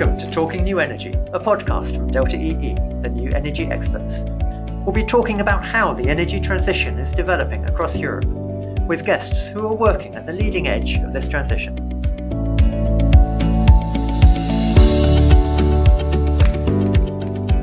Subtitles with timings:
[0.00, 4.22] Welcome to Talking New Energy, a podcast from Delta EE, the new energy experts.
[4.86, 8.24] We'll be talking about how the energy transition is developing across Europe,
[8.86, 11.76] with guests who are working at the leading edge of this transition.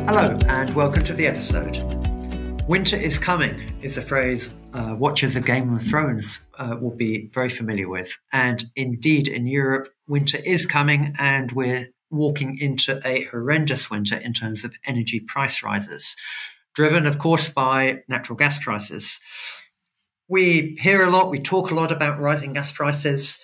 [0.06, 1.78] Hello, and welcome to the episode.
[2.68, 7.32] Winter is coming is a phrase uh, watchers of Game of Thrones uh, will be
[7.34, 8.16] very familiar with.
[8.32, 14.34] And indeed, in Europe, winter is coming, and we're walking into a horrendous winter in
[14.34, 16.16] terms of energy price rises,
[16.76, 19.20] driven, of course, by natural gas prices.
[20.28, 23.40] We hear a lot, we talk a lot about rising gas prices.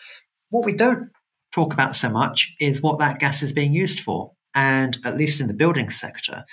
[0.50, 1.10] What we don't
[1.54, 4.32] talk about so much is what that gas is being used for.
[4.56, 6.46] And at least in the building sector,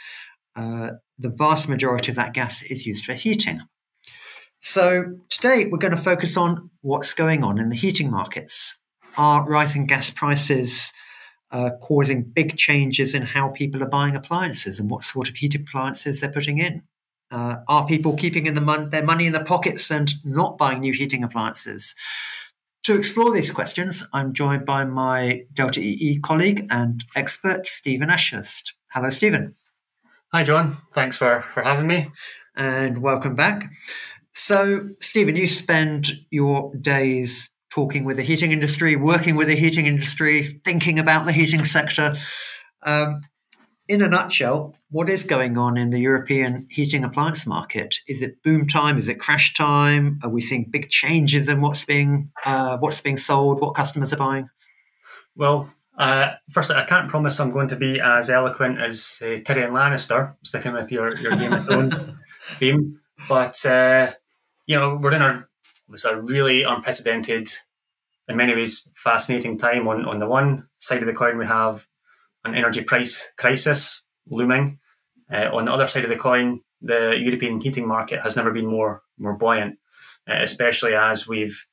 [0.57, 3.61] uh, the vast majority of that gas is used for heating.
[4.61, 8.79] So today we're going to focus on what's going on in the heating markets.
[9.17, 10.93] Are rising gas prices
[11.53, 15.63] uh, causing big changes in how people are buying appliances and what sort of heating
[15.63, 16.83] appliances they're putting in?
[17.31, 20.81] Uh, are people keeping in the mon- their money in their pockets and not buying
[20.81, 21.95] new heating appliances?
[22.85, 28.73] To explore these questions, I'm joined by my Delta EE colleague and expert, Stephen Ashurst.
[28.93, 29.55] Hello, Stephen.
[30.33, 30.79] Hi, John.
[30.95, 32.09] Thanks for, for having me.
[32.57, 33.71] And welcome back.
[34.33, 39.87] So, Stephen, you spend your days talking with the heating industry, working with the heating
[39.87, 42.17] industry, thinking about the heating sector.
[42.85, 43.23] Um,
[43.89, 47.97] in a nutshell, what is going on in the European heating appliance market?
[48.07, 48.99] Is it boom time?
[48.99, 50.21] Is it crash time?
[50.23, 53.61] Are we seeing big changes in what's being uh, what's being sold?
[53.61, 54.49] What customers are buying?
[55.35, 55.69] Well,
[55.99, 60.35] uh, firstly, I can't promise I'm going to be as eloquent as uh, Tyrion Lannister,
[60.45, 62.05] sticking with your, your Game of Thrones
[62.53, 63.01] theme.
[63.29, 64.13] But uh,
[64.67, 65.47] you know, we're in a
[65.93, 67.49] it's a really unprecedented,
[68.29, 69.89] in many ways, fascinating time.
[69.89, 71.87] On on the one side of the coin, we have
[72.45, 74.79] an energy price crisis looming.
[75.33, 78.67] Uh, on the other side of the coin, the European heating market has never been
[78.67, 79.79] more more buoyant,
[80.29, 81.67] uh, especially as we've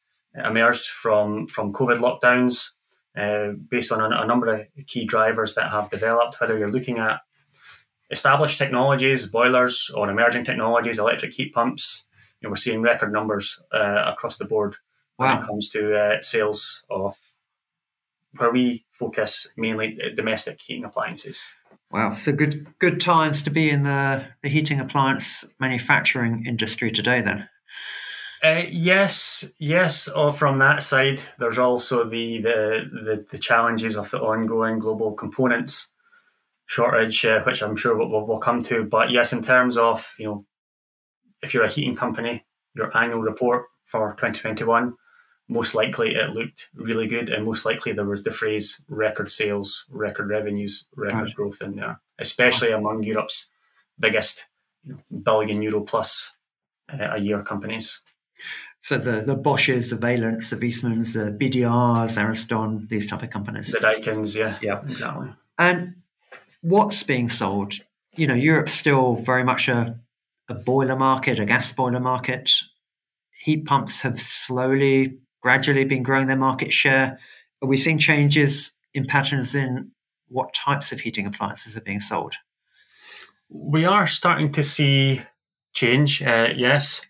[0.44, 2.72] emerged from from COVID lockdowns,
[3.17, 6.39] uh, based on a, a, number of key drivers that have developed.
[6.39, 7.22] Whether you're looking at
[8.11, 12.06] established technologies, boilers, or emerging technologies, electric heat pumps,
[12.41, 14.75] you know, we're seeing record numbers uh, across the board
[15.17, 15.27] wow.
[15.27, 17.17] when it comes to uh, sales of
[18.37, 21.43] where we focus mainly domestic heating appliances.
[21.91, 27.21] Wow, so good good times to be in the, the heating appliance manufacturing industry today
[27.21, 27.47] then.
[28.43, 30.07] Uh, yes, yes.
[30.07, 35.13] Or from that side, there's also the, the the, the challenges of the ongoing global
[35.13, 35.91] components
[36.65, 38.83] shortage, uh, which I'm sure we'll, we'll, come to.
[38.83, 40.45] But yes, in terms of you know,
[41.47, 44.93] if you're a heating company, your annual report for 2021
[45.49, 49.85] most likely it looked really good, and most likely there was the phrase record sales,
[49.89, 51.35] record revenues, record right.
[51.35, 53.49] growth in there, especially among Europe's
[53.99, 54.45] biggest
[55.23, 56.35] billion euro plus
[56.91, 58.01] uh, a year companies.
[58.81, 63.71] So the the Bosches, the Vaillants, the Viessmanns, the BDRs, Ariston, these type of companies.
[63.71, 65.29] The Daikins, yeah, yeah, exactly.
[65.57, 65.95] And
[66.61, 67.73] what's being sold?
[68.15, 69.97] You know, Europe's still very much a
[70.49, 72.51] a boiler market, a gas boiler market.
[73.39, 77.19] Heat pumps have slowly gradually been growing their market share.
[77.61, 79.91] Are we seeing changes in patterns in
[80.27, 82.35] what types of heating appliances are being sold?
[83.49, 85.21] We are starting to see
[85.73, 86.21] change.
[86.21, 87.05] Uh, yes,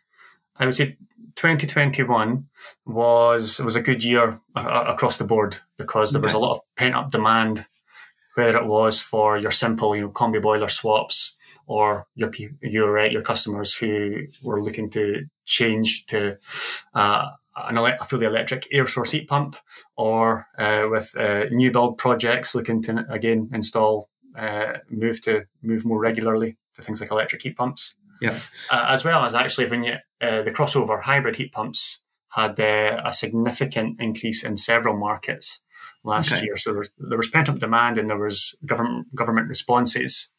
[0.56, 0.98] I would say
[1.36, 2.48] 2021
[2.86, 6.62] was was a good year uh, across the board because there was a lot of
[6.76, 7.66] pent up demand,
[8.36, 11.37] whether it was for your simple, you know, combi boiler swaps
[11.68, 16.38] or your your uh, your customers who were looking to change to
[16.94, 19.56] uh, an ele- a fully electric air source heat pump,
[19.96, 25.86] or uh, with uh, new build projects looking to again install uh, move to move
[25.86, 27.96] more regularly to things like electric heat pumps.
[28.22, 28.40] Yeah,
[28.72, 33.02] uh, as well as actually when you uh, the crossover hybrid heat pumps had uh,
[33.04, 35.64] a significant increase in several markets
[36.04, 36.44] last okay.
[36.44, 36.58] year.
[36.58, 40.32] So there was, there was pent up demand and there was government government responses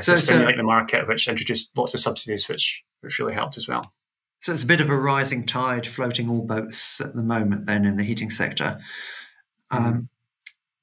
[0.00, 3.56] so, to stimulate so, the market, which introduced lots of subsidies, which which really helped
[3.56, 3.92] as well.
[4.40, 7.84] So it's a bit of a rising tide floating all boats at the moment, then
[7.84, 8.78] in the heating sector.
[9.72, 9.84] Mm-hmm.
[9.86, 10.08] Um,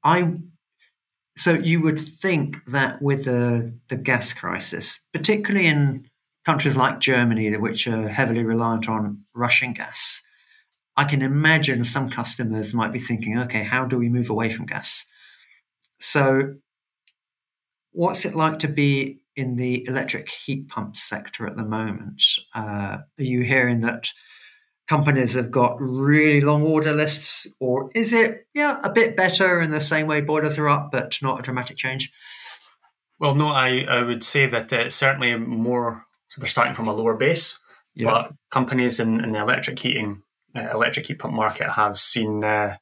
[0.04, 0.34] I
[1.38, 6.08] so you would think that with the the gas crisis, particularly in
[6.46, 10.22] countries like Germany, which are heavily reliant on Russian gas,
[10.96, 14.66] I can imagine some customers might be thinking, okay, how do we move away from
[14.66, 15.06] gas?
[16.00, 16.56] So,
[17.96, 22.22] what's it like to be in the electric heat pump sector at the moment?
[22.54, 24.10] Uh, are you hearing that
[24.88, 29.72] companies have got really long order lists, or is it yeah a bit better in
[29.72, 32.12] the same way boilers are up, but not a dramatic change?
[33.20, 36.06] Well, no, I, I would say that uh, certainly more.
[36.28, 37.60] So they're starting from a lower base,
[37.94, 38.12] yeah.
[38.12, 40.24] but companies in, in the electric heating,
[40.56, 42.44] uh, electric heat pump market have seen.
[42.44, 42.76] Uh,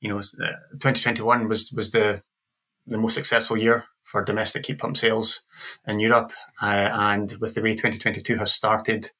[0.00, 2.22] you know, 2021 was was the
[2.86, 5.40] the most successful year for domestic heat pump sales
[5.86, 9.10] in Europe, uh, and with the way 2022 has started,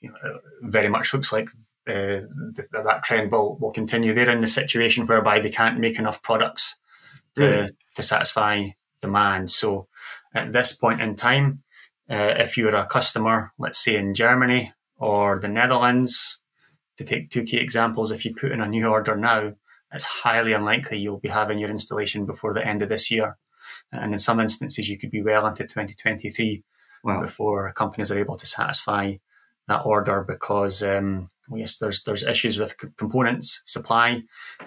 [0.00, 1.48] you know, very much looks like
[1.88, 2.20] uh,
[2.54, 4.14] th- that trend will, will continue.
[4.14, 6.76] They're in the situation whereby they can't make enough products
[7.36, 7.70] to, really?
[7.94, 8.68] to satisfy
[9.00, 9.50] demand.
[9.50, 9.88] So
[10.34, 11.62] at this point in time,
[12.10, 16.42] uh, if you're a customer, let's say in Germany or the Netherlands,
[16.96, 19.52] to take two key examples, if you put in a new order now,
[19.92, 23.38] it's highly unlikely you'll be having your installation before the end of this year.
[23.92, 26.62] And in some instances, you could be well into 2023
[27.04, 27.20] wow.
[27.22, 29.14] before companies are able to satisfy
[29.66, 34.22] that order because um, yes, there's there's issues with components supply,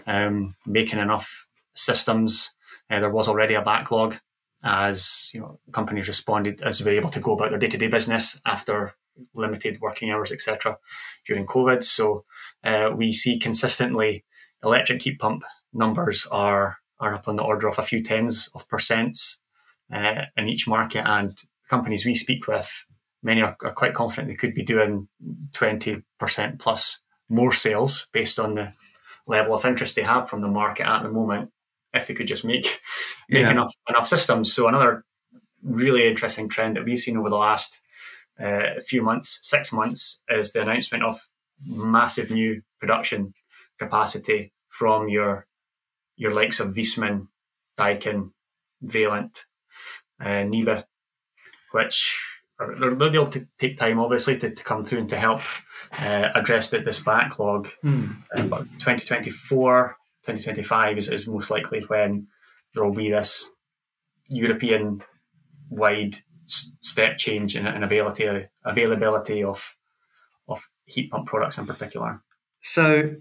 [0.07, 2.53] um, making enough systems.
[2.89, 4.17] Uh, there was already a backlog
[4.63, 7.77] as you know companies responded as they were able to go about their day to
[7.77, 8.93] day business after
[9.33, 10.77] limited working hours, etc.
[11.25, 11.83] during COVID.
[11.83, 12.23] So
[12.63, 14.23] uh, we see consistently
[14.63, 18.67] electric heat pump numbers are are up on the order of a few tens of
[18.69, 19.37] percents
[19.91, 21.37] uh, in each market, and
[21.67, 22.85] companies we speak with,
[23.23, 25.07] many are, are quite confident they could be doing
[25.51, 28.73] twenty percent plus more sales based on the
[29.27, 31.49] level of interest they have from the market at the moment.
[31.93, 32.65] If they could just make
[33.29, 33.51] make yeah.
[33.51, 35.03] enough enough systems, so another
[35.63, 37.79] really interesting trend that we've seen over the last
[38.39, 41.19] uh, few months, six months, is the announcement of
[41.67, 43.33] massive new production
[43.77, 45.47] capacity from your
[46.21, 47.27] your likes of Viessmann,
[47.79, 48.29] Daikin,
[48.85, 49.35] Vaillant,
[50.19, 50.85] uh, NIBE,
[51.71, 52.15] which
[52.59, 55.41] are, they'll t- take time obviously to, to come through and to help
[55.99, 57.69] uh, address the, this backlog.
[58.35, 59.95] Uh, but 2024,
[60.27, 62.27] 2025 is, is most likely when
[62.75, 63.49] there will be this
[64.27, 65.01] European
[65.71, 69.73] wide step change in, in availability availability of
[70.47, 72.21] of heat pump products in particular.
[72.61, 73.15] So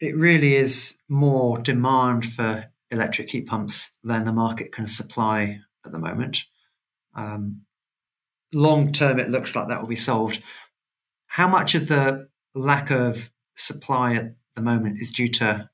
[0.00, 5.92] it really is more demand for electric heat pumps than the market can supply at
[5.92, 6.44] the moment.
[7.14, 7.62] Um,
[8.52, 10.42] long term, it looks like that will be solved.
[11.26, 15.68] How much of the lack of supply at the moment is due to,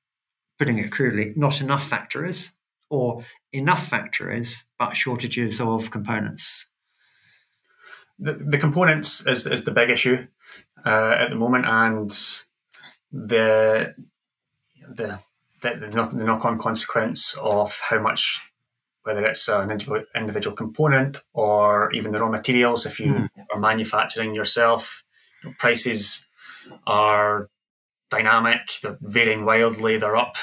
[0.59, 2.53] putting it crudely, not enough factories,
[2.91, 6.67] or enough factories but shortages of components?
[8.19, 10.27] The, the components is, is the big issue
[10.85, 12.11] uh, at the moment, and
[13.11, 13.95] the
[14.97, 15.19] the
[15.63, 18.41] the, the, knock, the knock-on consequence of how much
[19.05, 23.29] whether it's an individual, individual component or even the raw materials if you mm.
[23.53, 25.05] are manufacturing yourself
[25.59, 26.27] prices
[26.87, 27.49] are
[28.11, 30.37] dynamic they're varying wildly they're up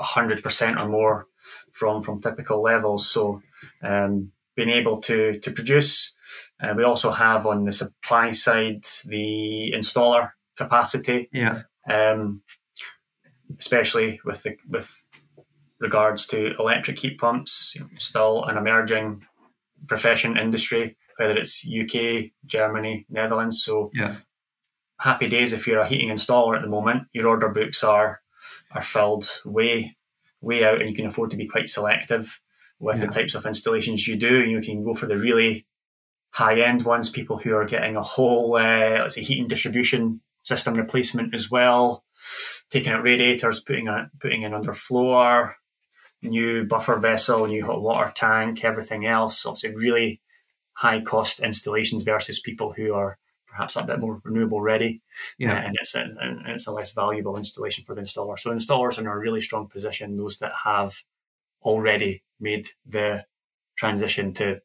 [0.00, 1.26] 100% or more
[1.72, 3.08] from from typical levels.
[3.08, 3.42] So
[3.82, 6.14] um, being able to to produce
[6.62, 11.28] uh, we also have on the supply side the installer capacity.
[11.32, 11.62] Yeah.
[11.88, 12.42] Um,
[13.58, 15.04] especially with the, with
[15.80, 19.24] regards to electric heat pumps, you know, still an emerging
[19.86, 23.62] profession industry, whether it's UK, Germany, Netherlands.
[23.62, 24.16] So yeah.
[25.00, 27.04] happy days if you're a heating installer at the moment.
[27.12, 28.20] Your order books are
[28.72, 29.96] are filled way
[30.40, 32.40] way out, and you can afford to be quite selective
[32.78, 33.06] with yeah.
[33.06, 34.44] the types of installations you do.
[34.44, 35.66] You can go for the really
[36.30, 40.74] high end ones, people who are getting a whole uh, let's say heating distribution system
[40.74, 42.04] replacement as well
[42.74, 45.54] taking out radiators, putting it, putting in underfloor,
[46.22, 49.46] new buffer vessel, new hot water tank, everything else.
[49.46, 50.20] Obviously, really
[50.72, 53.16] high cost installations versus people who are
[53.46, 55.00] perhaps a bit more renewable ready.
[55.38, 55.56] Yeah.
[55.56, 58.36] Uh, and it's a, and it's a less valuable installation for the installer.
[58.36, 60.96] So installers are in a really strong position, those that have
[61.62, 63.24] already made the
[63.76, 64.60] transition to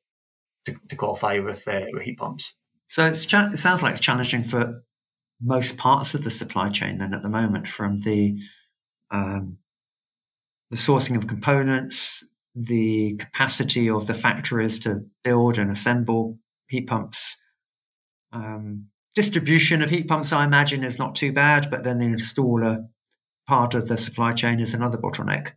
[0.66, 2.56] to, to qualify with, uh, with heat pumps.
[2.88, 4.84] So it's cha- it sounds like it's challenging for
[5.42, 8.38] most parts of the supply chain then at the moment from the
[9.12, 9.58] um,
[10.70, 12.24] the sourcing of components,
[12.56, 17.38] the capacity of the factories to build and assemble heat pumps.
[18.32, 22.88] Um, distribution of heat pumps, I imagine, is not too bad, but then the installer
[23.48, 25.54] part of the supply chain is another bottleneck.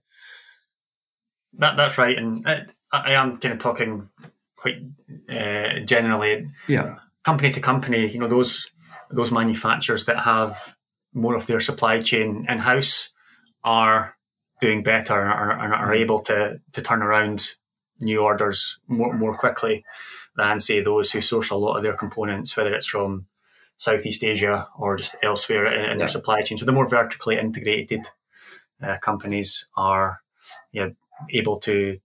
[1.59, 4.09] That that's right, and I, I am kind of talking
[4.57, 4.77] quite
[5.29, 6.47] uh, generally.
[6.67, 8.65] Yeah, company to company, you know, those
[9.13, 10.77] those manufacturers that have
[11.13, 13.11] more of their supply chain in house
[13.63, 14.17] are
[14.61, 17.55] doing better and are, and are, able to to turn around
[18.01, 19.85] new orders more more quickly
[20.37, 23.27] than say those who source a lot of their components, whether it's from
[23.77, 25.97] Southeast Asia or just elsewhere in, in yeah.
[25.97, 26.57] their supply chain.
[26.57, 28.07] So the more vertically integrated
[28.83, 30.23] uh, companies are
[30.73, 30.89] yeah,
[31.31, 32.01] able to, to,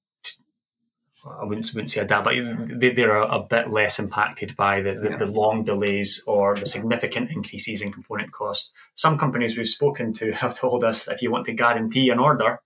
[1.40, 2.36] I wouldn't, wouldn't say a adapt, but
[2.80, 6.66] they, they're a, a, bit less impacted by the, the, the, long delays or the
[6.66, 8.74] significant increases in component cost.
[8.96, 12.20] Some companies we've spoken to have told us that if you want to guarantee an
[12.20, 12.60] order,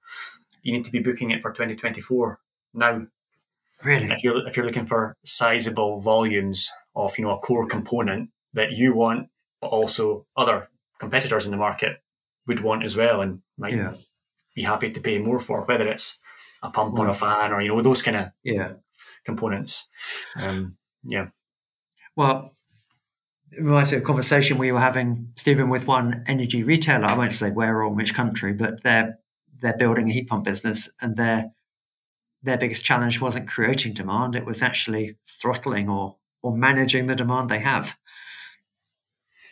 [0.62, 2.40] you need to be booking it for 2024
[2.74, 3.06] now.
[3.84, 4.12] Really?
[4.12, 8.72] If you're if you're looking for sizable volumes of you know a core component that
[8.72, 12.02] you want, but also other competitors in the market
[12.46, 13.94] would want as well, and might yeah.
[14.54, 16.20] be happy to pay more for, whether it's
[16.64, 18.74] a pump or a fan or you know those kind of yeah
[19.26, 19.88] components.
[20.36, 21.28] Um, yeah.
[22.16, 22.54] Well,
[23.52, 27.06] it reminds me of a conversation we were having, Stephen, with one energy retailer.
[27.06, 29.20] I won't say where or which country, but they're
[29.62, 31.52] they're building a heat pump business, and their
[32.44, 37.50] their biggest challenge wasn't creating demand; it was actually throttling or or managing the demand
[37.50, 37.96] they have.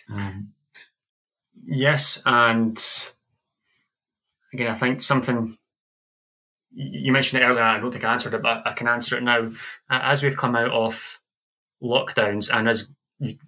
[0.09, 0.53] Um,
[1.65, 2.81] yes, and
[4.53, 5.57] again, I think something
[6.71, 7.63] you mentioned it earlier.
[7.63, 9.51] I don't think I answered it, but I can answer it now.
[9.89, 11.19] As we've come out of
[11.81, 12.89] lockdowns and as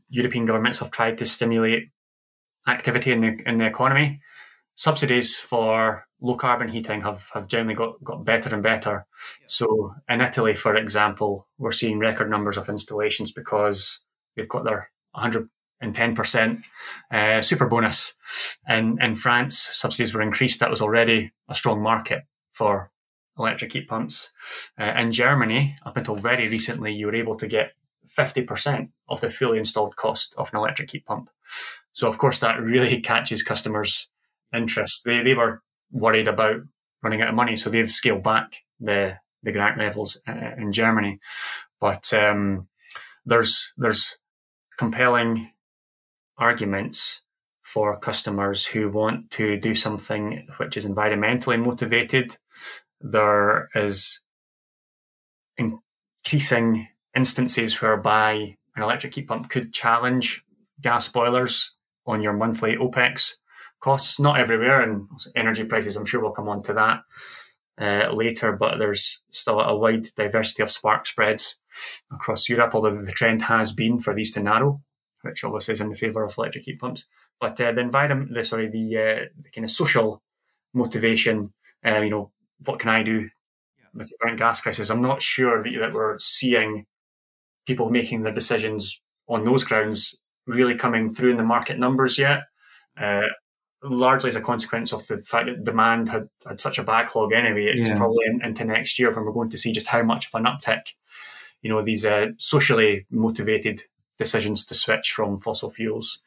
[0.10, 1.90] European governments have tried to stimulate
[2.68, 4.22] activity in the in the economy,
[4.76, 9.06] subsidies for low carbon heating have, have generally got, got better and better.
[9.48, 14.02] So in Italy, for example, we're seeing record numbers of installations because
[14.36, 16.64] they've got their 110%
[17.12, 18.16] uh, super bonus.
[18.68, 20.60] And in France, subsidies were increased.
[20.60, 22.91] That was already a strong market for
[23.38, 24.32] electric heat pumps.
[24.80, 27.72] Uh, in Germany, up until very recently, you were able to get
[28.08, 31.30] 50% of the fully installed cost of an electric heat pump.
[31.94, 34.10] So, of course, that really catches customers'
[34.54, 35.04] interest.
[35.06, 35.62] They, they were
[35.92, 36.62] worried about
[37.02, 41.20] running out of money, so they've scaled back the the grant levels uh, in Germany.
[41.80, 42.68] But um,
[43.26, 44.18] there's there's
[44.78, 45.52] compelling
[46.38, 47.22] arguments
[47.62, 52.38] for customers who want to do something which is environmentally motivated.
[53.02, 54.22] There is
[55.58, 60.44] increasing instances whereby an electric heat pump could challenge
[60.82, 63.34] gas boilers on your monthly OPEX
[63.80, 64.20] costs.
[64.20, 67.02] Not everywhere, and energy prices, I'm sure we'll come on to that
[67.80, 71.58] uh, later, but there's still a wide diversity of spark spreads
[72.12, 74.82] across Europe, although the trend has been for these to narrow,
[75.22, 77.06] which obviously is in the favour of electric heat pumps.
[77.40, 80.22] But uh, the environment, the, sorry, the, uh, the kind of social
[80.74, 81.54] motivation,
[81.86, 82.32] uh, you know,
[82.66, 83.30] what can I do
[83.94, 84.90] with the current gas prices?
[84.90, 86.86] I'm not sure that, that we're seeing
[87.66, 90.16] people making their decisions on those grounds
[90.48, 92.44] really coming through in the market numbers yet.
[93.00, 93.28] Uh,
[93.84, 97.66] largely as a consequence of the fact that demand had, had such a backlog anyway.
[97.66, 97.98] It's yeah.
[97.98, 100.46] probably in, into next year when we're going to see just how much of an
[100.46, 100.94] uptick,
[101.62, 103.84] you know, these uh, socially motivated
[104.18, 106.20] decisions to switch from fossil fuels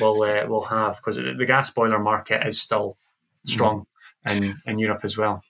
[0.00, 2.96] will uh, will have because the gas boiler market is still
[3.44, 3.84] strong
[4.26, 4.36] mm.
[4.36, 5.42] in, in Europe as well.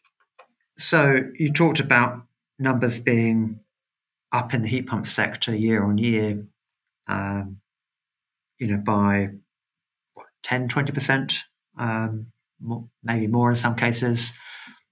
[0.79, 2.23] So you talked about
[2.59, 3.61] numbers being
[4.33, 6.47] up in the heat pump sector year on year,
[7.07, 7.59] um,
[8.59, 9.31] you know, by
[10.15, 11.39] what, 10, 20%
[11.79, 12.27] um,
[13.03, 14.33] maybe more in some cases.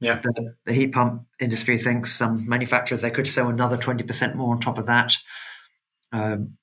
[0.00, 0.20] Yeah.
[0.22, 4.60] The, the, heat pump industry thinks some manufacturers they could sell another 20% more on
[4.60, 5.14] top of that.
[6.12, 6.56] Um,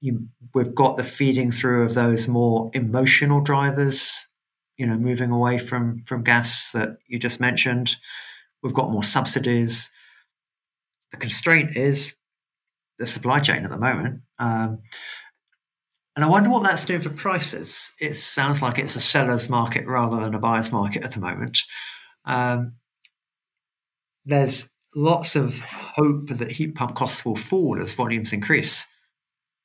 [0.00, 4.26] you, we've got the feeding through of those more emotional drivers,
[4.82, 7.94] you know, moving away from from gas that you just mentioned.
[8.64, 9.92] We've got more subsidies.
[11.12, 12.16] The constraint is
[12.98, 14.22] the supply chain at the moment.
[14.40, 14.80] Um,
[16.16, 17.92] and I wonder what that's doing for prices.
[18.00, 21.60] It sounds like it's a seller's market rather than a buyer's market at the moment.
[22.24, 22.72] Um,
[24.24, 28.84] there's lots of hope that heat pump costs will fall as volumes increase.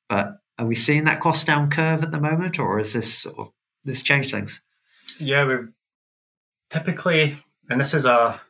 [0.08, 3.36] But are we seeing that cost down curve at the moment, or is this sort
[3.36, 3.48] of
[3.84, 4.60] this change things?
[5.18, 5.72] Yeah, we're
[6.70, 7.38] typically,
[7.70, 8.40] and this is a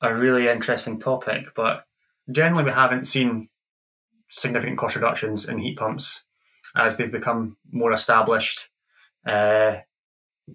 [0.00, 1.86] a really interesting topic, but
[2.30, 3.48] generally we haven't seen
[4.28, 6.24] significant cost reductions in heat pumps
[6.76, 8.68] as they've become more established,
[9.26, 9.76] uh,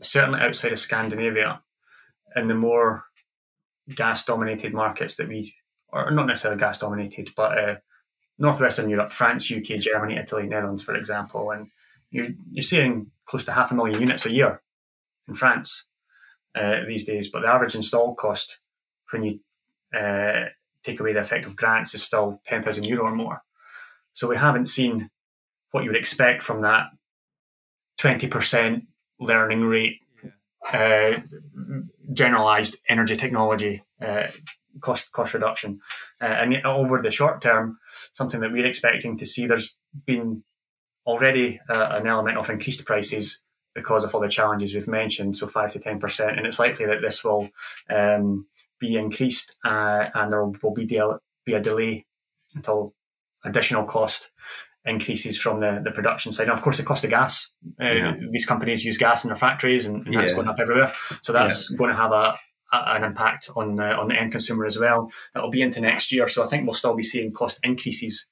[0.01, 1.61] certainly outside of Scandinavia,
[2.35, 3.05] in the more
[3.95, 5.55] gas dominated markets that we,
[5.87, 7.75] or not necessarily gas dominated, but uh,
[8.37, 11.67] northwestern Europe, France, UK, Germany, Italy, Netherlands, for example, and
[12.11, 14.61] you're you're seeing close to half a million units a year
[15.29, 15.85] in France
[16.55, 17.29] uh, these days.
[17.29, 18.59] But the average install cost
[19.11, 19.39] when you
[19.97, 20.45] uh,
[20.83, 23.43] take away the effect of grants is still ten thousand euro or more.
[24.13, 25.09] So we haven't seen
[25.71, 26.87] what you would expect from that
[27.99, 28.85] 20%
[29.19, 29.99] learning rate,
[30.73, 31.19] uh,
[32.11, 34.27] generalized energy technology uh,
[34.81, 35.79] cost cost reduction.
[36.21, 37.77] Uh, and over the short term,
[38.13, 40.43] something that we're expecting to see, there's been
[41.05, 43.41] already uh, an element of increased prices
[43.79, 46.85] because of all the challenges we've mentioned, so five to ten percent, and it's likely
[46.85, 47.43] that this will
[47.89, 48.45] um,
[48.79, 52.05] be increased, uh, and there will be, del- be a delay
[52.55, 52.93] until
[53.43, 54.31] additional cost
[54.85, 56.47] increases from the, the production side.
[56.49, 57.51] And of course, the cost of gas.
[57.79, 58.15] Uh, yeah.
[58.31, 60.35] These companies use gas in their factories, and, and that's yeah.
[60.35, 60.93] going up everywhere.
[61.21, 61.77] So that's yeah.
[61.77, 62.37] going to have a,
[62.73, 65.11] a, an impact on the on the end consumer as well.
[65.33, 66.27] That'll be into next year.
[66.27, 68.27] So I think we'll still be seeing cost increases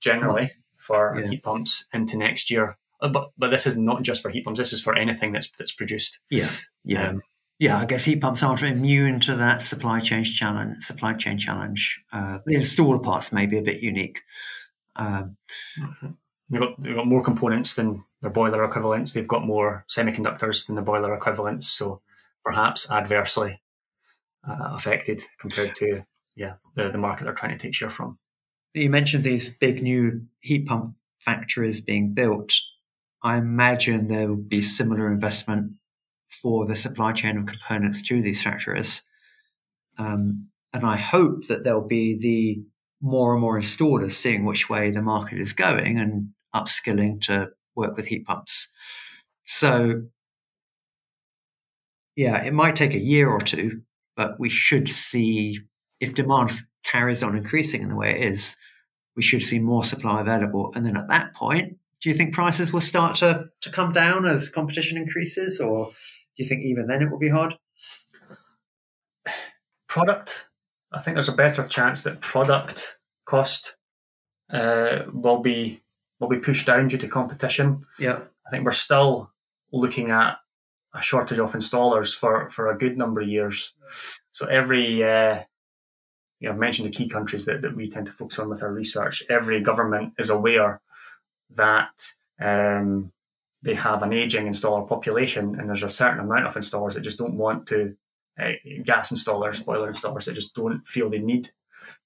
[0.00, 2.76] generally for heat pumps into next year.
[3.00, 4.58] Uh, but but this is not just for heat pumps.
[4.58, 6.18] This is for anything that's that's produced.
[6.30, 6.50] Yeah,
[6.84, 7.08] yeah.
[7.08, 7.22] Um,
[7.58, 10.84] yeah, I guess heat pumps aren't immune to that supply chain challenge.
[10.84, 12.02] Supply chain challenge.
[12.12, 14.20] Uh, the installer parts may be a bit unique.
[14.94, 15.36] Um,
[16.50, 19.12] they've got they've got more components than their boiler equivalents.
[19.12, 21.68] They've got more semiconductors than the boiler equivalents.
[21.68, 22.02] So
[22.44, 23.62] perhaps adversely
[24.46, 26.02] uh, affected compared to
[26.34, 28.18] yeah the, the market they're trying to take share from.
[28.74, 32.52] You mentioned these big new heat pump factories being built.
[33.22, 35.72] I imagine there will be similar investment
[36.28, 39.02] for the supply chain of components to these factories.
[39.98, 42.62] Um, and I hope that there'll be the
[43.00, 47.96] more and more installers seeing which way the market is going and upskilling to work
[47.96, 48.68] with heat pumps.
[49.44, 50.02] So,
[52.14, 53.82] yeah, it might take a year or two,
[54.16, 55.60] but we should see
[56.00, 56.52] if demand
[56.84, 58.56] carries on increasing in the way it is,
[59.16, 60.72] we should see more supply available.
[60.74, 64.26] And then at that point, do you think prices will start to, to come down
[64.26, 67.56] as competition increases, or do you think even then it will be hard?
[69.88, 70.46] Product
[70.92, 73.76] I think there's a better chance that product cost
[74.50, 75.82] uh, will be
[76.20, 77.84] will be pushed down due to competition.
[77.98, 79.32] Yeah, I think we're still
[79.72, 80.38] looking at
[80.94, 83.74] a shortage of installers for for a good number of years.
[84.32, 85.42] So every uh,
[86.40, 88.62] you know, I've mentioned the key countries that, that we tend to focus on with
[88.62, 89.22] our research.
[89.28, 90.80] Every government is aware
[91.50, 93.12] that um,
[93.62, 97.18] they have an aging installer population, and there's a certain amount of installers that just
[97.18, 97.96] don't want to
[98.38, 98.52] uh,
[98.84, 101.50] gas installers, boiler installers that just don't feel they need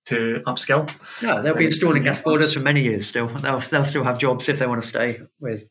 [0.07, 0.91] to upskill.
[1.23, 3.29] No, they'll be installing gas boilers for many years still.
[3.29, 5.65] They'll, they'll still have jobs if they want to stay with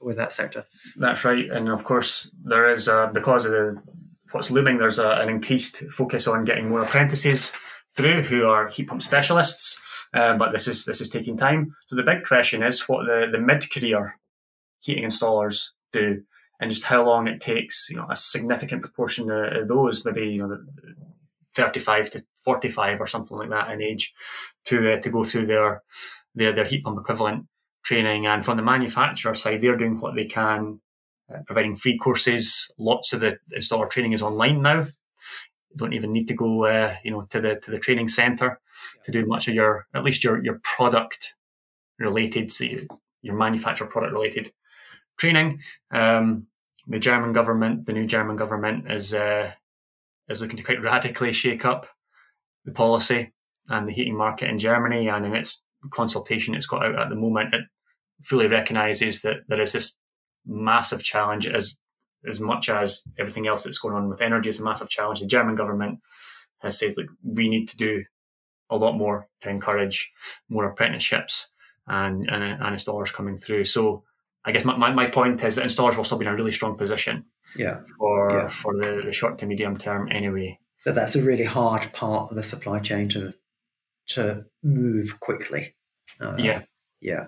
[0.00, 0.66] with that sector.
[0.96, 3.82] That's right, and of course there is uh, because of the
[4.32, 4.78] what's looming.
[4.78, 7.52] There's a, an increased focus on getting more apprentices
[7.96, 9.80] through who are heat pump specialists.
[10.14, 11.74] Uh, but this is this is taking time.
[11.86, 14.18] So the big question is what the, the mid career
[14.80, 16.22] heating installers do
[16.60, 20.46] and just how long it takes, you know, a significant proportion of those, maybe, you
[20.46, 20.58] know,
[21.54, 24.14] 35 to 45 or something like that in age
[24.66, 25.82] to uh, to go through their,
[26.34, 27.46] their their heat pump equivalent
[27.84, 28.26] training.
[28.26, 30.80] And from the manufacturer side, they're doing what they can,
[31.32, 32.70] uh, providing free courses.
[32.78, 34.86] Lots of the installer training is online now.
[35.76, 38.60] Don't even need to go, uh, you know, to the to the training center
[39.04, 41.34] to do much of your at least your your product
[41.98, 42.64] related, so
[43.22, 44.52] your manufacturer product related
[45.18, 45.60] training.
[45.90, 46.46] Um,
[46.86, 49.52] the German government, the new German government, is uh,
[50.28, 51.86] is looking to quite radically shake up
[52.64, 53.32] the policy
[53.68, 55.08] and the heating market in Germany.
[55.08, 57.62] And in its consultation it's got out at the moment, it
[58.22, 59.92] fully recognises that there is this
[60.46, 61.76] massive challenge as
[62.26, 65.20] as much as everything else that's going on with energy is a massive challenge.
[65.20, 66.00] The German government
[66.60, 68.04] has said, look, we need to do
[68.74, 70.12] a lot more to encourage
[70.48, 71.48] more apprenticeships
[71.86, 73.64] and, and, and installers coming through.
[73.64, 74.04] So
[74.44, 76.52] I guess my, my, my, point is that installers will still be in a really
[76.52, 77.24] strong position.
[77.56, 77.80] Yeah.
[77.98, 78.48] For yeah.
[78.48, 80.58] for the, the short to medium term anyway.
[80.84, 83.32] But that's a really hard part of the supply chain to
[84.08, 85.74] to move quickly.
[86.20, 86.62] Uh, yeah.
[87.00, 87.26] Yeah.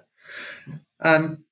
[1.01, 1.45] Um,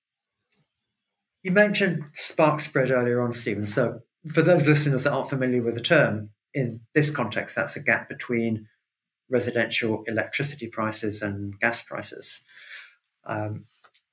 [1.42, 3.66] you mentioned spark spread earlier on, Stephen.
[3.66, 4.00] So
[4.33, 8.09] for those listeners that aren't familiar with the term, in this context, that's a gap
[8.09, 8.66] between
[9.30, 12.42] residential electricity prices and gas prices.
[13.26, 13.64] Um,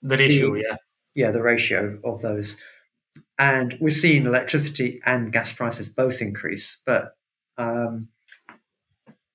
[0.02, 0.76] the ratio, the, yeah
[1.13, 2.58] yeah, the ratio of those.
[3.38, 6.82] And we've seen electricity and gas prices both increase.
[6.86, 7.15] But
[7.58, 8.08] um,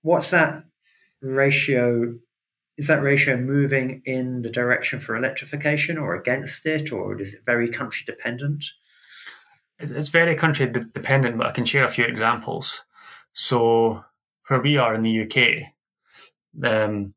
[0.02, 0.64] what's that
[1.20, 2.14] ratio?
[2.78, 7.40] Is that ratio moving in the direction for electrification or against it, or is it
[7.44, 8.64] very country dependent?
[9.78, 12.84] It's very country dependent, but I can share a few examples.
[13.34, 14.04] So,
[14.48, 15.72] where we are in the UK,
[16.64, 17.14] um,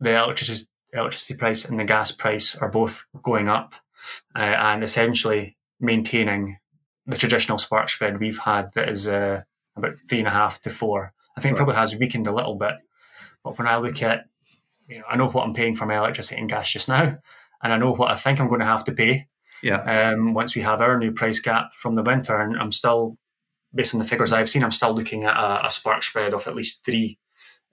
[0.00, 3.74] the electricity electricity price and the gas price are both going up
[4.34, 6.56] uh, and essentially maintaining
[7.06, 9.42] the traditional spark spread we've had that is uh,
[9.76, 11.12] about three and a half to four.
[11.36, 11.58] I think right.
[11.58, 12.74] probably has weakened a little bit.
[13.44, 14.26] But when I look at,
[14.88, 17.18] you know, I know what I'm paying for my electricity and gas just now,
[17.62, 19.28] and I know what I think I'm going to have to pay.
[19.62, 20.10] Yeah.
[20.12, 23.16] Um, once we have our new price gap from the winter, and I'm still,
[23.74, 26.46] based on the figures I've seen, I'm still looking at a, a spark spread of
[26.46, 27.18] at least three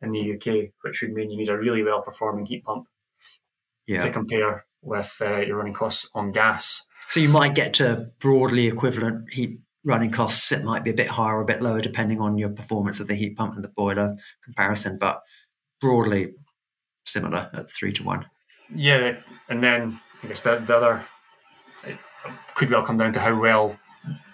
[0.02, 2.88] in the UK, which would mean you need a really well performing heat pump
[3.88, 4.02] yeah.
[4.02, 6.86] to compare with uh, your running costs on gas.
[7.08, 10.52] So you might get to broadly equivalent heat running costs.
[10.52, 13.08] It might be a bit higher or a bit lower depending on your performance of
[13.08, 15.22] the heat pump and the boiler comparison, but
[15.80, 16.34] broadly
[17.06, 18.26] similar at three to one.
[18.74, 21.06] Yeah, and then I guess the, the other
[22.56, 23.78] could well come down to how well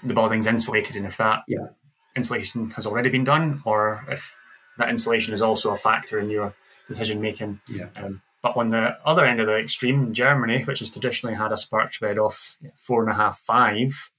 [0.03, 1.67] the building's insulated and if that yeah.
[2.15, 4.35] insulation has already been done or if
[4.77, 6.53] that insulation is also a factor in your
[6.87, 7.59] decision making.
[7.67, 7.87] Yeah.
[7.95, 11.57] Um, but on the other end of the extreme, Germany, which has traditionally had a
[11.57, 12.33] spark spread of
[12.75, 14.11] four and a half, five,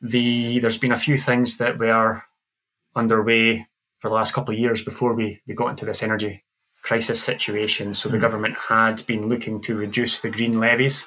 [0.00, 2.22] the there's been a few things that were
[2.96, 3.66] underway
[3.98, 6.42] for the last couple of years before we, we got into this energy
[6.82, 7.94] crisis situation.
[7.94, 8.12] So mm.
[8.12, 8.22] the hmm.
[8.22, 11.06] government had been looking to reduce the green levies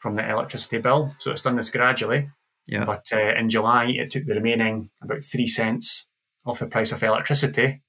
[0.00, 1.14] from the electricity bill.
[1.20, 2.28] So it's done this gradually.
[2.66, 2.84] Yeah.
[2.84, 6.08] But uh, in July, it took the remaining about three cents
[6.46, 7.82] off the price of electricity.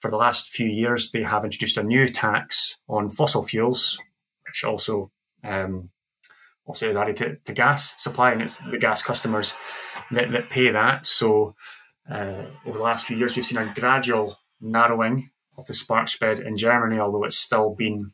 [0.00, 3.98] For the last few years, they have introduced a new tax on fossil fuels,
[4.46, 5.12] which also
[5.44, 5.90] um,
[6.66, 9.54] also is added to, to, gas supply, and it's the gas customers
[10.10, 11.06] that, that pay that.
[11.06, 11.54] So
[12.10, 16.40] uh, over the last few years, we've seen a gradual narrowing of the spark spread
[16.40, 18.12] in Germany, although it's still been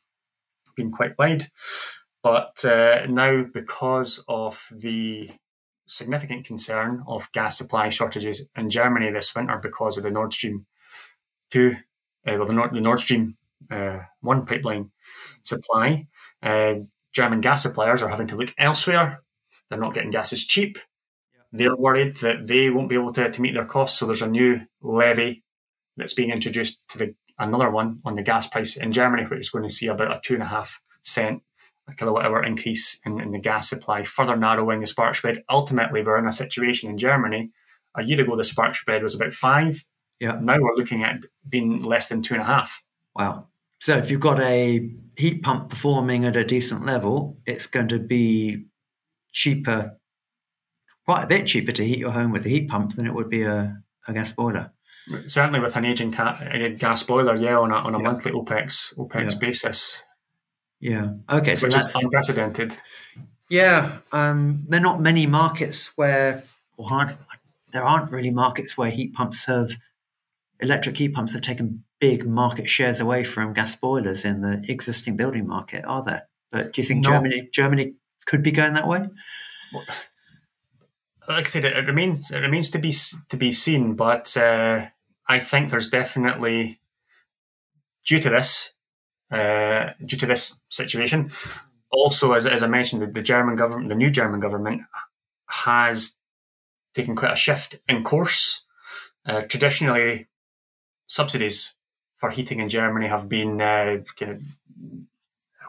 [0.77, 1.45] been quite wide.
[2.23, 5.31] But uh, now, because of the
[5.87, 10.67] significant concern of gas supply shortages in Germany this winter because of the Nord Stream
[11.51, 11.77] 2,
[12.27, 13.37] uh, well, the Nord, the Nord Stream
[13.71, 14.91] uh, 1 pipeline
[15.43, 16.07] supply.
[16.43, 16.75] Uh,
[17.13, 19.23] German gas suppliers are having to look elsewhere.
[19.69, 20.79] They're not getting gas as cheap.
[21.53, 23.99] They're worried that they won't be able to, to meet their costs.
[23.99, 25.45] So there's a new levy
[25.97, 29.51] that's being introduced to the another one on the gas price in Germany, which is
[29.51, 31.43] going to see about a two and a half cent
[31.89, 35.45] a kilowatt hour increase in, in the gas supply, further narrowing the spark spread.
[35.49, 37.51] Ultimately, we're in a situation in Germany.
[37.95, 39.85] A year ago, the spark spread was about five.
[40.21, 40.39] Yeah.
[40.41, 42.83] Now we're looking at being less than two and a half.
[43.15, 43.47] Wow.
[43.81, 47.99] So if you've got a heat pump performing at a decent level, it's going to
[47.99, 48.65] be
[49.33, 49.99] cheaper,
[51.05, 53.29] quite a bit cheaper to heat your home with a heat pump than it would
[53.29, 54.73] be a, a gas boiler.
[55.27, 58.03] Certainly, with an aging gas boiler, yeah, on a, on a yeah.
[58.03, 59.39] monthly OPEX OPEX yeah.
[59.39, 60.03] basis,
[60.81, 61.15] yeah.
[61.31, 61.57] Okay.
[61.57, 62.77] So Which that's unprecedented.
[63.49, 63.99] Yeah.
[64.13, 66.43] Um, there are not many markets where,
[66.77, 67.17] or hard,
[67.73, 69.77] there aren't really markets where heat pumps have,
[70.61, 75.17] electric heat pumps have taken big market shares away from gas boilers in the existing
[75.17, 76.29] building market, are there?
[76.51, 77.11] But do you think no.
[77.11, 77.95] Germany Germany
[78.27, 79.03] could be going that way?
[81.29, 82.95] like I said, it, remains it remains to be
[83.29, 83.95] to be seen.
[83.95, 84.87] But uh,
[85.29, 86.81] I think there's definitely
[88.05, 88.73] due to this
[89.31, 91.31] uh, due to this situation.
[91.91, 94.83] Also, as, as I mentioned, the, the German government, the new German government,
[95.49, 96.17] has
[96.95, 98.65] taken quite a shift in course.
[99.25, 100.27] Uh, traditionally,
[101.07, 101.75] subsidies
[102.17, 104.43] for heating in Germany have been uh, kind of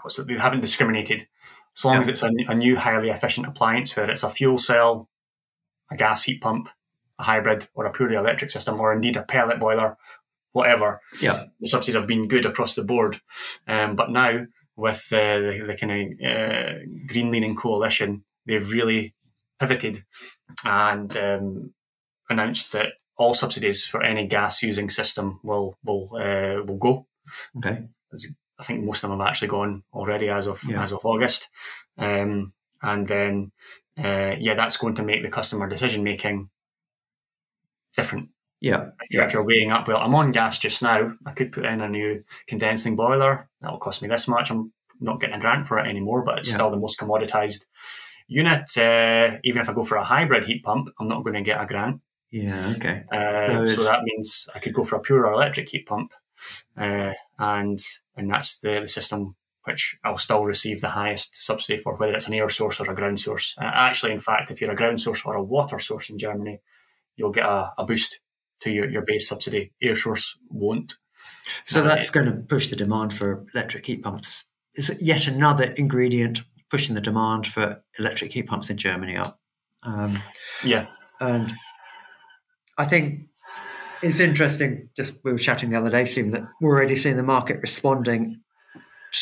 [0.02, 1.28] what's it, they haven't discriminated.
[1.78, 2.02] As long yeah.
[2.02, 5.10] as it's a, a, new highly efficient appliance, whether it's a fuel cell,
[5.92, 6.70] a gas heat pump,
[7.20, 9.98] a hybrid, or a purely electric system, or indeed a pellet boiler
[10.58, 11.02] whatever.
[11.22, 13.22] Yeah, the subsidies have been good across the board,
[13.68, 16.74] um, but now with uh, the, the kind of uh,
[17.08, 19.16] green leaning coalition, they've really
[19.60, 20.04] pivoted
[20.64, 21.74] and um,
[22.30, 27.08] announced that all subsidies for any gas using system will will uh, will go.
[27.58, 27.84] Okay,
[28.60, 30.84] I think most of them have actually gone already as of yeah.
[30.84, 31.50] as of August,
[31.98, 33.52] um, and then
[33.98, 36.50] uh, yeah, that's going to make the customer decision making
[37.96, 38.30] different.
[38.60, 38.90] Yeah.
[39.02, 41.14] If you're, if you're weighing up, well, I'm on gas just now.
[41.26, 43.50] I could put in a new condensing boiler.
[43.62, 44.50] That'll cost me this much.
[44.50, 46.56] I'm not getting a grant for it anymore, but it's yeah.
[46.56, 47.66] still the most commoditized
[48.28, 48.76] unit.
[48.78, 51.62] Uh, even if I go for a hybrid heat pump, I'm not going to get
[51.62, 52.02] a grant.
[52.32, 53.04] Yeah, okay.
[53.12, 56.14] Uh, so, so, that means I could go for a pure electric heat pump,
[56.76, 57.80] uh, and
[58.18, 62.28] and that's the, the system which I'll still receive the highest subsidy for, whether it's
[62.28, 63.54] an air source or a ground source.
[63.58, 66.62] Uh, actually, in fact, if you're a ground source or a water source in Germany,
[67.18, 68.22] you'll get a, a boost
[68.62, 69.72] to your, your base subsidy.
[69.82, 70.98] Air source won't.
[71.66, 74.46] So that's going to push the demand for electric heat pumps.
[74.76, 79.40] Is it yet another ingredient pushing the demand for electric heat pumps in Germany up?
[79.84, 80.22] Um,
[80.64, 80.88] yeah.
[81.20, 81.54] And
[82.78, 83.28] I think
[84.02, 84.90] it's interesting.
[84.96, 88.42] Just we were chatting the other day, Stephen, that we're already seeing the market responding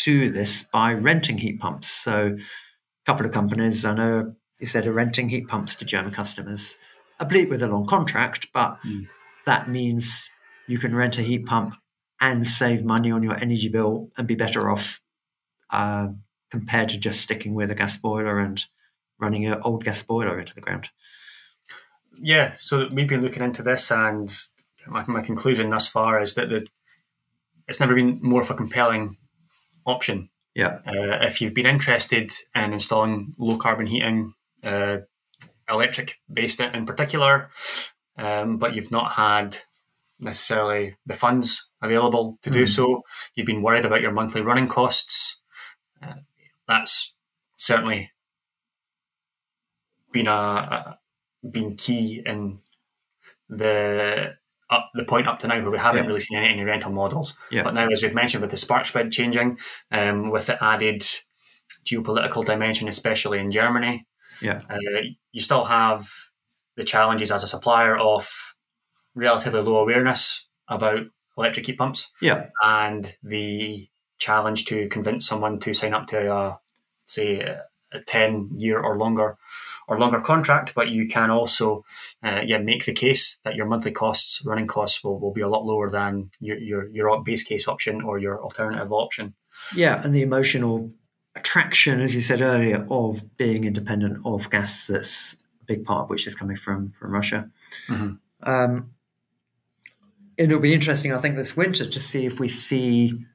[0.03, 1.89] to this by renting heat pumps.
[1.89, 6.11] So, a couple of companies I know you said are renting heat pumps to German
[6.11, 6.77] customers,
[7.19, 9.05] I believe with a long contract, but mm
[9.45, 10.29] that means
[10.67, 11.75] you can rent a heat pump
[12.19, 15.01] and save money on your energy bill and be better off
[15.69, 16.07] uh,
[16.49, 18.65] compared to just sticking with a gas boiler and
[19.19, 20.89] running an old gas boiler into the ground.
[22.17, 24.33] Yeah, so we've been looking into this, and
[24.87, 26.65] my, my conclusion thus far is that the,
[27.67, 29.17] it's never been more of a compelling
[29.85, 30.79] option Yeah.
[30.87, 34.99] Uh, if you've been interested in installing low carbon heating, uh,
[35.69, 37.49] electric based in particular,
[38.17, 39.57] um, but you've not had
[40.19, 42.53] necessarily the funds available to mm.
[42.53, 42.65] do hmm.
[42.65, 43.01] so,
[43.35, 45.39] you've been worried about your monthly running costs.
[46.01, 46.13] Uh,
[46.67, 47.13] that's
[47.55, 48.11] certainly
[50.11, 50.99] been a, a
[51.51, 52.59] been key in
[53.49, 54.33] the
[54.69, 56.07] up the point up to now where we haven't yeah.
[56.07, 57.33] really seen any, any rental models.
[57.51, 57.63] Yeah.
[57.63, 59.59] But now, as we've mentioned, with the spark spread changing,
[59.91, 61.03] um, with the added
[61.85, 64.07] geopolitical dimension, especially in Germany,
[64.41, 65.01] yeah, uh,
[65.31, 66.07] you still have
[66.75, 68.55] the challenges as a supplier of
[69.13, 71.01] relatively low awareness about
[71.37, 72.11] electric heat pumps.
[72.21, 76.59] Yeah, and the challenge to convince someone to sign up to a
[77.05, 79.37] say a ten year or longer
[79.87, 81.85] or longer contract, but you can also
[82.23, 85.47] uh, yeah make the case that your monthly costs, running costs, will, will be a
[85.47, 89.33] lot lower than your, your your base case option or your alternative option.
[89.75, 90.91] Yeah, and the emotional
[91.35, 94.87] attraction, as you said earlier, of being independent of gas.
[94.87, 97.49] That's big part of which is coming from from Russia.
[97.87, 98.49] Mm-hmm.
[98.49, 98.91] Um,
[100.37, 103.25] it'll be interesting, I think, this winter to see if we see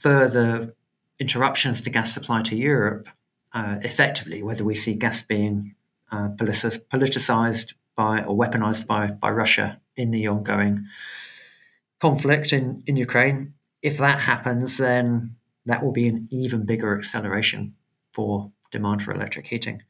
[0.00, 0.74] further
[1.18, 3.08] interruptions to gas supply to Europe
[3.52, 5.74] uh, effectively, whether we see gas being
[6.10, 10.86] uh, politicized by or weaponized by, by Russia in the ongoing
[12.00, 13.54] conflict in, in Ukraine.
[13.82, 17.74] If that happens, then that will be an even bigger acceleration
[18.12, 19.82] for demand for electric heating.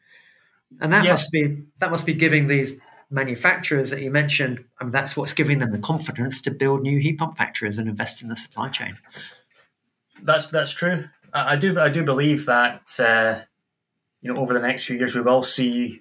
[0.80, 2.72] And that must be that must be giving these
[3.10, 6.98] manufacturers that you mentioned, I mean, that's what's giving them the confidence to build new
[6.98, 8.96] heat pump factories and invest in the supply chain.
[10.22, 11.08] That's that's true.
[11.34, 13.42] I, do I do believe that uh,
[14.22, 16.00] you know, over the next few years, we will see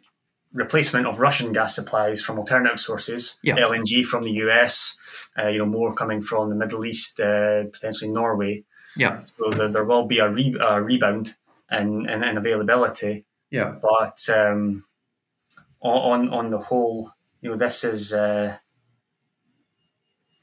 [0.54, 3.56] replacement of Russian gas supplies from alternative sources, yeah.
[3.56, 4.98] LNG from the US,
[5.40, 8.64] uh, you know, more coming from the Middle East, uh, potentially Norway.
[8.96, 9.24] Yeah.
[9.38, 11.36] So there, there will be a, re- a rebound
[11.72, 13.26] in, in, in, availability.
[13.52, 13.76] Yeah.
[13.82, 14.86] But um,
[15.82, 17.12] on on the whole,
[17.42, 18.58] you know, this is uh,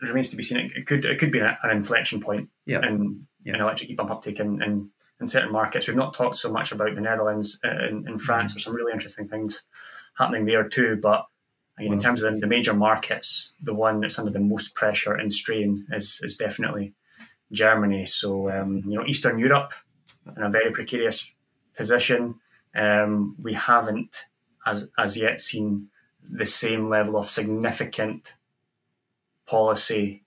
[0.01, 0.71] it remains to be seen.
[0.75, 2.87] It could it could be an, an inflection point yeah.
[2.87, 3.55] in, yeah.
[3.55, 4.91] in electric heat pump uptake in, in
[5.21, 5.89] in certain markets.
[5.89, 8.51] We've not talked so much about the Netherlands and in, in France.
[8.51, 8.57] Mm-hmm.
[8.57, 9.63] There's some really interesting things
[10.17, 10.99] happening there too.
[11.03, 11.27] But
[11.79, 14.75] I mean, in terms of the, the, major markets, the one that's under the most
[14.75, 16.95] pressure and strain is is definitely
[17.53, 18.07] Germany.
[18.07, 19.73] So um, you know, Eastern Europe
[20.37, 21.27] in a very precarious
[21.77, 22.35] position.
[22.75, 24.25] Um, we haven't
[24.67, 25.89] as as yet seen
[26.31, 28.35] the same level of significant
[29.47, 30.23] policy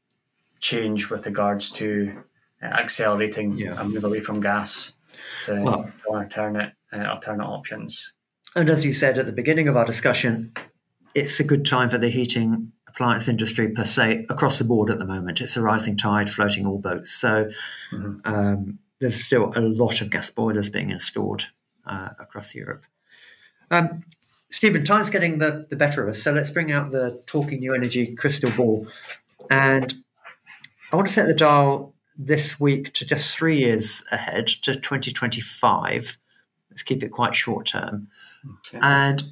[0.59, 2.23] change with regards to
[2.61, 3.79] accelerating yeah.
[3.79, 4.93] a move away from gas
[5.45, 8.13] to, well, to alternate uh, alternate options.
[8.55, 10.53] And as you said at the beginning of our discussion,
[11.15, 14.99] it's a good time for the heating appliance industry per se across the board at
[14.99, 15.39] the moment.
[15.39, 17.11] It's a rising tide floating all boats.
[17.11, 17.49] So
[17.91, 18.19] mm-hmm.
[18.25, 21.47] um, there's still a lot of gas boilers being installed
[21.91, 22.85] uh, across Europe.
[23.69, 24.03] Um,
[24.49, 26.21] Stephen, time's getting the, the better of us.
[26.21, 28.87] So let's bring out the talking new energy crystal ball.
[29.49, 29.93] And
[30.91, 36.17] I want to set the dial this week to just three years ahead to 2025.
[36.69, 38.07] Let's keep it quite short term.
[38.67, 38.79] Okay.
[38.81, 39.23] And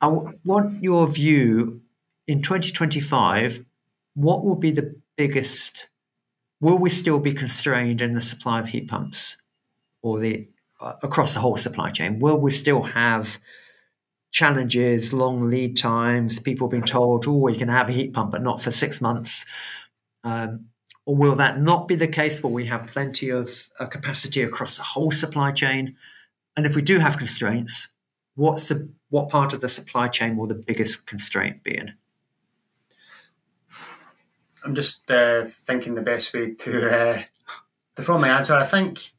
[0.00, 0.08] I
[0.44, 1.80] want your view
[2.26, 3.64] in 2025.
[4.14, 5.88] What will be the biggest?
[6.60, 9.36] Will we still be constrained in the supply of heat pumps,
[10.06, 10.48] or the
[10.80, 12.20] uh, across the whole supply chain?
[12.20, 13.38] Will we still have
[14.30, 18.42] challenges, long lead times, people being told, "Oh, you can have a heat pump, but
[18.42, 19.44] not for six months"?
[20.22, 20.66] Um,
[21.06, 22.42] or will that not be the case?
[22.42, 25.96] Will we have plenty of uh, capacity across the whole supply chain?
[26.56, 27.88] And if we do have constraints,
[28.34, 31.94] what's the, what part of the supply chain will the biggest constraint be in?
[34.64, 37.22] I'm just uh, thinking the best way to uh,
[37.94, 38.54] to form my answer.
[38.54, 39.12] I think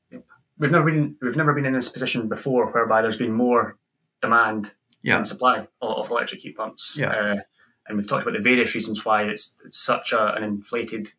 [0.60, 3.78] we've never been we've never been in this position before, whereby there's been more
[4.22, 5.16] demand yeah.
[5.16, 6.98] than supply of, of electric heat pumps.
[7.00, 7.10] Yeah.
[7.10, 7.40] Uh,
[7.88, 11.14] and we've talked about the various reasons why it's, it's such a, an inflated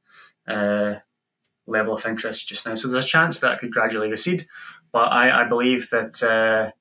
[0.46, 0.96] uh,
[1.66, 2.74] level of interest just now.
[2.74, 4.46] So there's a chance that could gradually recede,
[4.92, 6.72] but I, I believe that uh,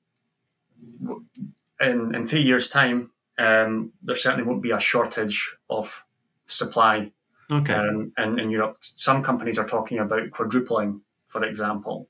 [1.80, 6.04] in in three years' time, um, there certainly won't be a shortage of
[6.46, 7.12] supply.
[7.50, 7.72] Okay.
[7.72, 12.08] Um, in, in Europe, some companies are talking about quadrupling, for example,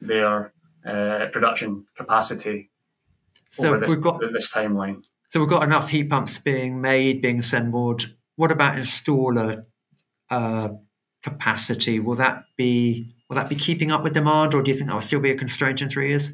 [0.00, 0.52] their
[0.86, 2.70] uh, production capacity
[3.50, 5.04] so over this, we've got this timeline.
[5.28, 8.14] So we've got enough heat pumps being made, being assembled.
[8.36, 9.64] What about installer
[10.30, 10.68] uh,
[11.22, 12.00] capacity?
[12.00, 14.94] Will that be will that be keeping up with demand, or do you think that
[14.94, 16.30] will still be a constraint in three years?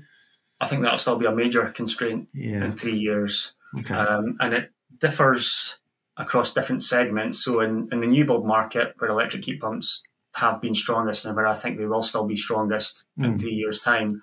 [0.61, 2.65] I think that'll still be a major constraint yeah.
[2.65, 3.95] in three years, okay.
[3.95, 5.79] um, and it differs
[6.17, 7.45] across different segments.
[7.45, 10.03] So in, in the new build market, where electric heat pumps
[10.37, 13.25] have been strongest and where I think they will still be strongest Mm.
[13.25, 14.23] in three years' time,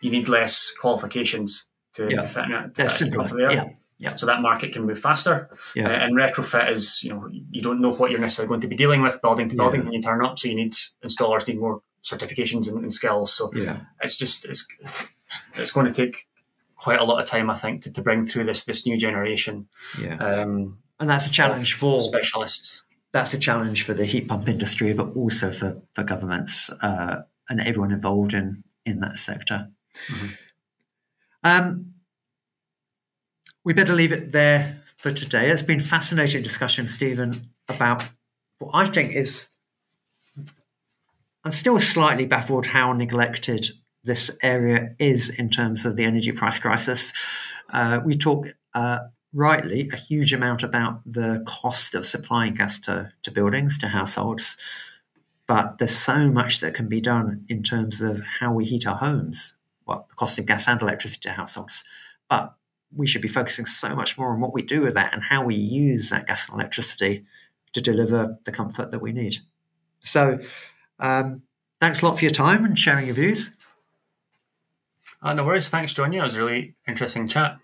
[0.00, 2.20] you need less qualifications to, Yeah.
[2.22, 2.74] to fit in it.
[2.74, 3.52] That's fit there.
[3.52, 3.68] Yeah.
[3.98, 4.16] Yeah.
[4.16, 5.48] So that market can move faster.
[5.76, 5.88] Yeah.
[5.88, 8.76] Uh, and retrofit is, you know, you don't know what you're necessarily going to be
[8.76, 9.84] dealing with building to building Yeah.
[9.86, 10.38] when you turn up.
[10.38, 10.72] So you need
[11.04, 13.32] installers need more certifications and, and skills.
[13.32, 13.76] So Yeah.
[14.00, 14.66] it's just it's
[15.54, 16.26] it's going to take
[16.76, 19.68] quite a lot of time, I think, to, to bring through this this new generation
[20.00, 20.16] Yeah.
[20.16, 22.82] um, And that's a challenge for specialists.
[23.12, 27.60] That's a challenge for the heat pump industry, but also for, for governments uh, and
[27.60, 29.68] everyone involved in, in that sector.
[30.08, 30.30] Mhm.
[31.44, 31.94] Um,
[33.64, 35.50] we better leave it there for today.
[35.50, 38.08] It's been a fascinating discussion, Stephen, about
[38.58, 39.48] what I think is.
[41.44, 43.70] I'm still slightly baffled how neglected
[44.04, 47.12] this area is in terms of the energy price crisis.
[47.72, 48.98] Uh, we talk uh,
[49.32, 54.56] rightly a huge amount about the cost of supplying gas to, to buildings, to households.
[55.46, 58.96] But there's so much that can be done in terms of how we heat our
[58.96, 59.54] homes,
[59.86, 61.84] well, the cost of gas and electricity to households.
[62.28, 62.54] But
[62.94, 65.44] we should be focusing so much more on what we do with that and how
[65.44, 67.24] we use that gas and electricity
[67.72, 69.38] to deliver the comfort that we need.
[70.00, 70.38] So,
[70.98, 71.42] um,
[71.80, 73.50] thanks a lot for your time and sharing your views.
[75.22, 75.68] Uh, no worries.
[75.68, 76.12] Thanks, John.
[76.12, 77.56] Yeah, it was a really interesting chat.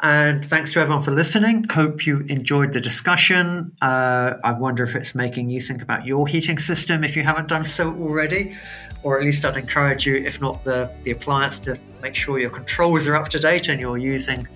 [0.00, 1.64] And thanks to everyone for listening.
[1.70, 3.72] Hope you enjoyed the discussion.
[3.80, 7.48] Uh, I wonder if it's making you think about your heating system if you haven't
[7.48, 8.56] done so already.
[9.02, 12.50] Or at least I'd encourage you, if not the, the appliance, to make sure your
[12.50, 14.46] controls are up to date and you're using